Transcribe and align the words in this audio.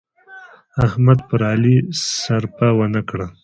احمد 0.85 1.19
پر 1.27 1.41
علي 1.51 1.75
سرپه 2.19 2.67
و 2.77 2.79
نه 2.93 3.01
کړه. 3.09 3.27